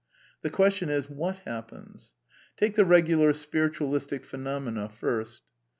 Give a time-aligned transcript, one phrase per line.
[0.41, 2.15] The question is: What happens?
[2.57, 5.43] Take the regular Spiritualistic phenomena first.